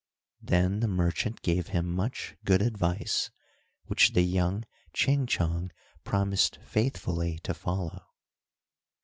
Then 0.41 0.79
the 0.79 0.87
merchant 0.87 1.43
gave 1.43 1.67
him 1.67 1.85
much 1.87 2.35
good 2.43 2.63
advice, 2.63 3.29
which 3.85 4.13
the 4.13 4.23
young 4.23 4.65
Ching 4.93 5.27
Chong 5.27 5.69
promised 6.03 6.57
faithfully 6.63 7.37
to 7.43 7.53
follow. 7.53 8.01